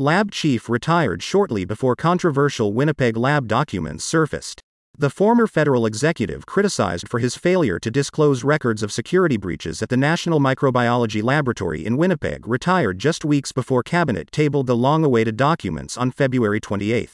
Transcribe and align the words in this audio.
Lab 0.00 0.30
chief 0.30 0.68
retired 0.68 1.24
shortly 1.24 1.64
before 1.64 1.96
controversial 1.96 2.72
Winnipeg 2.72 3.16
lab 3.16 3.48
documents 3.48 4.04
surfaced. 4.04 4.62
The 4.96 5.10
former 5.10 5.48
federal 5.48 5.86
executive 5.86 6.46
criticized 6.46 7.08
for 7.08 7.18
his 7.18 7.34
failure 7.34 7.80
to 7.80 7.90
disclose 7.90 8.44
records 8.44 8.84
of 8.84 8.92
security 8.92 9.36
breaches 9.36 9.82
at 9.82 9.88
the 9.88 9.96
National 9.96 10.38
Microbiology 10.38 11.20
Laboratory 11.20 11.84
in 11.84 11.96
Winnipeg 11.96 12.46
retired 12.46 13.00
just 13.00 13.24
weeks 13.24 13.50
before 13.50 13.82
Cabinet 13.82 14.30
tabled 14.30 14.68
the 14.68 14.76
long 14.76 15.04
awaited 15.04 15.36
documents 15.36 15.96
on 15.98 16.12
February 16.12 16.60
28. 16.60 17.10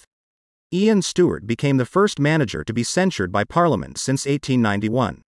Ian 0.71 1.01
Stewart 1.01 1.47
became 1.47 1.79
the 1.79 1.87
first 1.87 2.21
manager 2.21 2.63
to 2.63 2.75
be 2.75 2.83
censured 2.83 3.33
by 3.33 3.45
Parliament 3.45 3.97
since 3.97 4.27
1891. 4.27 5.23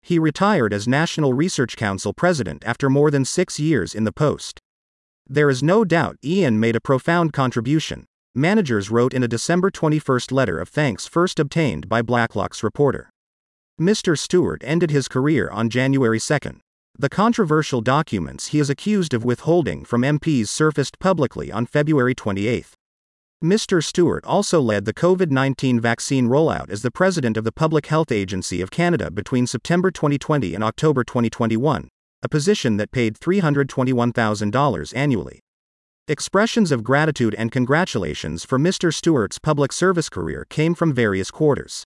He 0.00 0.18
retired 0.18 0.72
as 0.72 0.88
National 0.88 1.34
Research 1.34 1.76
Council 1.76 2.14
president 2.14 2.64
after 2.64 2.88
more 2.88 3.10
than 3.10 3.26
six 3.26 3.60
years 3.60 3.94
in 3.94 4.04
the 4.04 4.12
post. 4.12 4.62
There 5.28 5.50
is 5.50 5.60
no 5.60 5.84
doubt 5.84 6.18
Ian 6.24 6.60
made 6.60 6.76
a 6.76 6.80
profound 6.80 7.32
contribution, 7.32 8.06
managers 8.32 8.92
wrote 8.92 9.12
in 9.12 9.24
a 9.24 9.28
December 9.28 9.72
21 9.72 10.20
letter 10.30 10.60
of 10.60 10.68
thanks 10.68 11.08
first 11.08 11.40
obtained 11.40 11.88
by 11.88 12.00
Blacklock's 12.00 12.62
reporter. 12.62 13.10
Mr. 13.80 14.16
Stewart 14.16 14.62
ended 14.64 14.92
his 14.92 15.08
career 15.08 15.50
on 15.50 15.68
January 15.68 16.20
2. 16.20 16.38
The 16.98 17.08
controversial 17.08 17.80
documents 17.80 18.48
he 18.48 18.60
is 18.60 18.70
accused 18.70 19.12
of 19.12 19.24
withholding 19.24 19.84
from 19.84 20.02
MPs 20.02 20.46
surfaced 20.46 20.98
publicly 21.00 21.50
on 21.50 21.66
February 21.66 22.14
28. 22.14 22.66
Mr. 23.42 23.84
Stewart 23.84 24.24
also 24.24 24.60
led 24.60 24.84
the 24.84 24.94
COVID 24.94 25.30
19 25.30 25.80
vaccine 25.80 26.28
rollout 26.28 26.70
as 26.70 26.82
the 26.82 26.90
president 26.90 27.36
of 27.36 27.44
the 27.44 27.52
Public 27.52 27.86
Health 27.86 28.12
Agency 28.12 28.62
of 28.62 28.70
Canada 28.70 29.10
between 29.10 29.46
September 29.46 29.90
2020 29.90 30.54
and 30.54 30.62
October 30.62 31.02
2021, 31.04 31.88
a 32.26 32.28
position 32.28 32.76
that 32.76 32.90
paid 32.90 33.14
$321,000 33.14 34.92
annually. 34.96 35.38
Expressions 36.08 36.72
of 36.72 36.82
gratitude 36.82 37.36
and 37.38 37.52
congratulations 37.52 38.44
for 38.44 38.58
Mr. 38.58 38.92
Stewart's 38.92 39.38
public 39.38 39.72
service 39.72 40.08
career 40.08 40.44
came 40.50 40.74
from 40.74 40.92
various 40.92 41.30
quarters. 41.30 41.84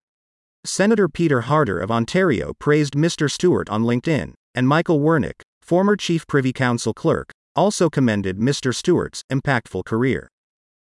Senator 0.64 1.10
Peter 1.10 1.42
Harder 1.42 1.78
of 1.78 1.92
Ontario 1.92 2.54
praised 2.58 2.94
Mr. 2.94 3.30
Stewart 3.30 3.70
on 3.70 3.84
LinkedIn, 3.84 4.34
and 4.56 4.66
Michael 4.66 5.02
Wernick, 5.02 5.42
former 5.62 5.98
Chief 5.98 6.26
Privy 6.26 6.54
Council 6.54 6.94
clerk, 6.94 7.34
also 7.54 7.90
commended 7.90 8.38
Mr. 8.38 8.74
Stewart's 8.74 9.24
impactful 9.30 9.84
career. 9.84 10.30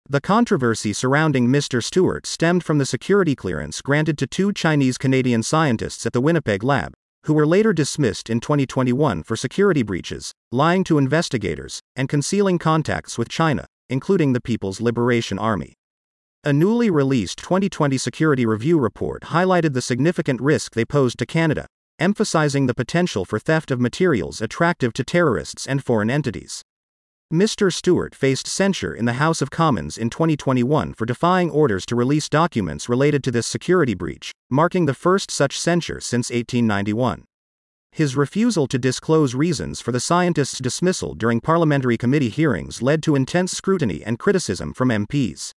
The 0.08 0.22
controversy 0.22 0.94
surrounding 0.94 1.48
Mr. 1.48 1.84
Stewart 1.84 2.28
stemmed 2.28 2.64
from 2.64 2.78
the 2.78 2.86
security 2.86 3.36
clearance 3.36 3.82
granted 3.82 4.20
to 4.20 4.28
two 4.28 4.54
Chinese 4.54 5.00
Canadian 5.00 5.42
scientists 5.42 6.06
at 6.06 6.14
the 6.14 6.22
Winnipeg 6.22 6.64
lab, 6.64 6.94
who 7.24 7.34
were 7.34 7.48
later 7.48 7.74
dismissed 7.74 8.30
in 8.30 8.40
2021 8.40 9.24
for 9.24 9.36
security 9.36 9.84
breaches, 9.84 10.34
lying 10.52 10.84
to 10.84 10.98
investigators, 10.98 11.80
and 11.96 12.10
concealing 12.10 12.58
contacts 12.58 13.18
with 13.18 13.30
China, 13.30 13.66
including 13.90 14.34
the 14.34 14.42
People's 14.42 14.82
Liberation 14.82 15.38
Army. 15.38 15.74
A 16.44 16.54
newly 16.54 16.90
released 16.90 17.38
2020 17.40 17.98
Security 17.98 18.46
Review 18.46 18.80
report 18.80 19.24
highlighted 19.24 19.74
the 19.74 19.82
significant 19.82 20.40
risk 20.40 20.74
they 20.74 20.86
posed 20.86 21.20
to 21.20 21.26
Canada, 21.26 21.68
emphasizing 22.00 22.68
the 22.68 22.74
potential 22.74 23.26
for 23.26 23.40
theft 23.40 23.72
of 23.72 23.82
materials 23.82 24.42
attractive 24.42 24.94
to 24.94 25.04
terrorists 25.04 25.68
and 25.68 25.84
foreign 25.84 26.10
entities. 26.10 26.64
Mr. 27.32 27.72
Stewart 27.72 28.16
faced 28.16 28.48
censure 28.48 28.92
in 28.92 29.06
the 29.06 29.14
House 29.14 29.40
of 29.40 29.52
Commons 29.52 30.00
in 30.00 30.10
2021 30.10 30.96
for 30.96 31.06
defying 31.06 31.52
orders 31.52 31.86
to 31.86 31.96
release 31.96 32.28
documents 32.28 32.90
related 32.90 33.24
to 33.24 33.30
this 33.30 33.46
security 33.46 33.94
breach, 33.94 34.32
marking 34.50 34.88
the 34.88 34.96
first 34.96 35.30
such 35.30 35.60
censure 35.60 36.02
since 36.02 36.32
1891. 36.32 37.26
His 37.92 38.16
refusal 38.16 38.66
to 38.66 38.80
disclose 38.80 39.36
reasons 39.36 39.80
for 39.80 39.92
the 39.92 40.00
scientist's 40.00 40.58
dismissal 40.58 41.14
during 41.14 41.40
parliamentary 41.40 42.00
committee 42.00 42.30
hearings 42.30 42.82
led 42.82 43.04
to 43.04 43.16
intense 43.16 43.52
scrutiny 43.52 44.04
and 44.04 44.18
criticism 44.18 44.74
from 44.74 44.90
MPs. 44.90 45.52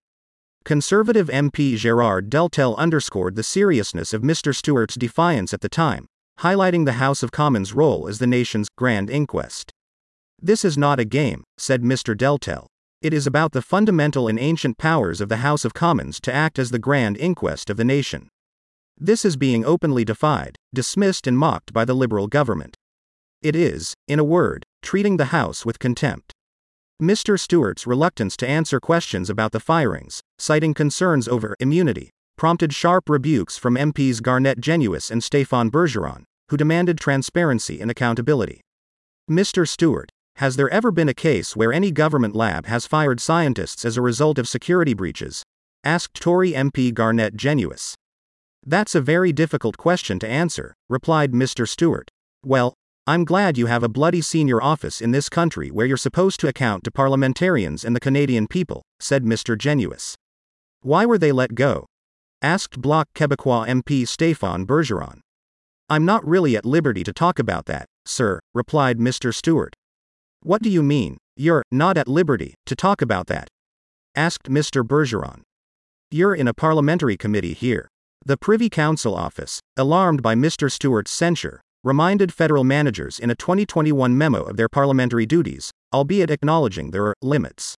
Conservative 0.66 1.30
MP 1.30 1.78
Gerard 1.78 2.30
Deltell 2.30 2.76
underscored 2.76 3.38
the 3.38 3.44
seriousness 3.44 4.12
of 4.12 4.24
Mr. 4.24 4.54
Stewart's 4.54 4.96
defiance 4.96 5.54
at 5.54 5.62
the 5.62 5.70
time, 5.70 6.08
highlighting 6.42 6.84
the 6.84 7.00
House 7.00 7.24
of 7.24 7.32
Commons' 7.32 7.74
role 7.74 8.10
as 8.10 8.20
the 8.20 8.28
nation's 8.28 8.68
grand 8.78 9.10
inquest. 9.10 9.71
This 10.44 10.66
is 10.66 10.76
not 10.76 11.00
a 11.00 11.06
game, 11.06 11.44
said 11.60 11.84
Mr. 11.84 12.18
Deltell. 12.18 12.66
It 13.00 13.14
is 13.14 13.28
about 13.28 13.52
the 13.52 13.62
fundamental 13.62 14.28
and 14.28 14.40
ancient 14.40 14.80
powers 14.80 15.22
of 15.22 15.30
the 15.30 15.38
House 15.38 15.64
of 15.66 15.76
Commons 15.76 16.20
to 16.22 16.34
act 16.34 16.58
as 16.58 16.72
the 16.72 16.80
grand 16.80 17.16
inquest 17.18 17.70
of 17.70 17.78
the 17.78 17.84
nation. 17.84 18.28
This 18.98 19.24
is 19.24 19.38
being 19.38 19.64
openly 19.64 20.04
defied, 20.04 20.56
dismissed, 20.74 21.28
and 21.28 21.38
mocked 21.38 21.74
by 21.74 21.86
the 21.86 21.94
Liberal 21.94 22.26
government. 22.26 22.76
It 23.44 23.56
is, 23.56 23.94
in 24.08 24.18
a 24.18 24.24
word, 24.24 24.64
treating 24.82 25.18
the 25.18 25.26
House 25.26 25.64
with 25.64 25.78
contempt. 25.78 26.34
Mr. 27.00 27.40
Stewart's 27.40 27.86
reluctance 27.86 28.36
to 28.38 28.48
answer 28.48 28.80
questions 28.80 29.30
about 29.30 29.52
the 29.52 29.60
firings, 29.60 30.22
citing 30.40 30.74
concerns 30.74 31.28
over 31.28 31.56
immunity, 31.60 32.10
prompted 32.36 32.74
sharp 32.74 33.10
rebukes 33.10 33.58
from 33.58 33.76
MPs 33.76 34.22
Garnett 34.24 34.60
Genuis 34.60 35.12
and 35.12 35.22
Stéphane 35.22 35.70
Bergeron, 35.70 36.24
who 36.50 36.58
demanded 36.58 37.00
transparency 37.00 37.80
and 37.80 37.92
accountability. 37.92 38.62
Mr. 39.30 39.68
Stewart, 39.68 40.10
has 40.36 40.56
there 40.56 40.70
ever 40.70 40.92
been 40.92 41.10
a 41.10 41.14
case 41.14 41.56
where 41.56 41.72
any 41.72 41.92
government 41.92 42.36
lab 42.36 42.66
has 42.66 42.88
fired 42.88 43.20
scientists 43.20 43.86
as 43.86 43.98
a 43.98 44.02
result 44.02 44.40
of 44.40 44.48
security 44.48 44.94
breaches? 44.94 45.44
asked 45.84 46.20
Tory 46.20 46.52
MP 46.52 46.94
Garnett 46.94 47.36
Genuis. 47.36 47.96
That's 48.66 48.96
a 48.96 49.02
very 49.02 49.34
difficult 49.34 49.78
question 49.78 50.20
to 50.20 50.28
answer, 50.28 50.76
replied 50.90 51.32
Mr. 51.32 51.68
Stewart. 51.68 52.10
Well, 52.44 52.76
I'm 53.08 53.26
glad 53.26 53.58
you 53.58 53.66
have 53.66 53.82
a 53.82 53.90
bloody 53.90 54.22
senior 54.22 54.62
office 54.62 55.02
in 55.02 55.12
this 55.12 55.28
country 55.28 55.72
where 55.72 55.88
you're 55.88 55.98
supposed 55.98 56.40
to 56.42 56.48
account 56.48 56.84
to 56.84 56.92
parliamentarians 56.92 57.84
and 57.84 57.96
the 57.96 58.00
Canadian 58.00 58.48
people, 58.48 58.84
said 59.00 59.24
Mr. 59.24 59.58
Genuis. 59.58 60.14
Why 60.82 61.06
were 61.06 61.18
they 61.18 61.32
let 61.32 61.56
go? 61.56 61.88
asked 62.44 62.80
Bloc 62.80 63.08
Québécois 63.16 63.68
MP 63.68 64.04
Stéphane 64.04 64.66
Bergeron. 64.66 65.20
I'm 65.90 66.06
not 66.06 66.26
really 66.28 66.56
at 66.56 66.66
liberty 66.66 67.04
to 67.04 67.12
talk 67.12 67.38
about 67.38 67.66
that, 67.66 67.86
sir, 68.06 68.40
replied 68.54 68.98
Mr. 68.98 69.34
Stewart. 69.34 69.74
What 70.44 70.64
do 70.64 70.72
you 70.72 70.82
mean, 70.82 71.18
you're 71.36 71.62
not 71.72 71.98
at 71.98 72.08
liberty 72.08 72.56
to 72.66 72.76
talk 72.76 73.04
about 73.04 73.28
that? 73.28 73.48
asked 74.16 74.50
Mr. 74.50 74.84
Bergeron. 74.84 75.42
You're 76.10 76.34
in 76.34 76.48
a 76.48 76.54
parliamentary 76.54 77.16
committee 77.16 77.54
here. 77.54 77.88
The 78.26 78.38
Privy 78.38 78.68
Council 78.68 79.14
office, 79.16 79.60
alarmed 79.78 80.24
by 80.24 80.34
Mr. 80.34 80.72
Stewart's 80.72 81.12
censure, 81.12 81.62
reminded 81.84 82.34
federal 82.34 82.64
managers 82.64 83.20
in 83.20 83.30
a 83.30 83.36
2021 83.36 84.18
memo 84.18 84.42
of 84.42 84.58
their 84.58 84.68
parliamentary 84.68 85.28
duties, 85.28 85.70
albeit 85.94 86.32
acknowledging 86.32 86.90
there 86.90 87.06
are 87.06 87.16
limits. 87.22 87.76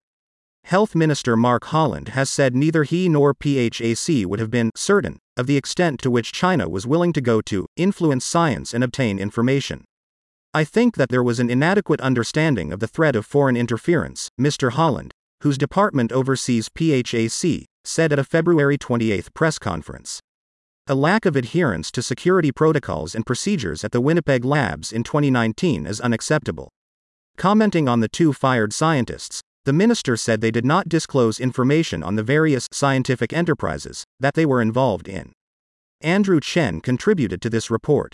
Health 0.64 0.94
Minister 0.94 1.36
Mark 1.36 1.64
Holland 1.64 2.10
has 2.10 2.30
said 2.30 2.54
neither 2.54 2.84
he 2.84 3.08
nor 3.08 3.34
PHAC 3.34 4.24
would 4.26 4.38
have 4.38 4.52
been 4.52 4.70
certain 4.76 5.18
of 5.36 5.48
the 5.48 5.56
extent 5.56 5.98
to 6.00 6.10
which 6.12 6.32
China 6.32 6.68
was 6.68 6.86
willing 6.86 7.12
to 7.12 7.20
go 7.20 7.40
to 7.40 7.66
influence 7.76 8.24
science 8.24 8.72
and 8.72 8.84
obtain 8.84 9.18
information. 9.18 9.84
I 10.54 10.64
think 10.64 10.96
that 10.96 11.08
there 11.08 11.22
was 11.22 11.40
an 11.40 11.48
inadequate 11.48 12.02
understanding 12.02 12.74
of 12.74 12.80
the 12.80 12.86
threat 12.86 13.16
of 13.16 13.24
foreign 13.24 13.56
interference, 13.56 14.28
Mr. 14.38 14.72
Holland, 14.72 15.14
whose 15.40 15.56
department 15.56 16.12
oversees 16.12 16.68
PHAC, 16.68 17.64
said 17.84 18.12
at 18.12 18.18
a 18.18 18.24
February 18.24 18.76
28 18.76 19.32
press 19.32 19.58
conference. 19.58 20.20
A 20.86 20.94
lack 20.94 21.24
of 21.24 21.36
adherence 21.36 21.90
to 21.92 22.02
security 22.02 22.52
protocols 22.52 23.14
and 23.14 23.24
procedures 23.24 23.82
at 23.82 23.92
the 23.92 24.00
Winnipeg 24.00 24.44
labs 24.44 24.92
in 24.92 25.02
2019 25.02 25.86
is 25.86 26.02
unacceptable. 26.02 26.68
Commenting 27.38 27.88
on 27.88 28.00
the 28.00 28.08
two 28.08 28.34
fired 28.34 28.74
scientists, 28.74 29.40
the 29.64 29.72
minister 29.72 30.18
said 30.18 30.42
they 30.42 30.50
did 30.50 30.66
not 30.66 30.86
disclose 30.86 31.40
information 31.40 32.02
on 32.02 32.16
the 32.16 32.22
various 32.22 32.68
scientific 32.72 33.32
enterprises 33.32 34.04
that 34.20 34.34
they 34.34 34.44
were 34.44 34.60
involved 34.60 35.08
in. 35.08 35.32
Andrew 36.02 36.40
Chen 36.40 36.82
contributed 36.82 37.40
to 37.40 37.48
this 37.48 37.70
report. 37.70 38.12